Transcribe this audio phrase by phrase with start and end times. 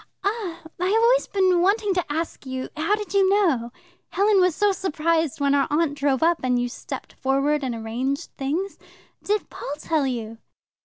[0.23, 2.69] "Ah, I have always been wanting to ask you.
[2.75, 3.71] How did you know?
[4.09, 8.31] Helen was so surprised when our aunt drove up, and you stepped forward and arranged
[8.35, 8.79] things.
[9.21, 10.39] Did Paul tell you?"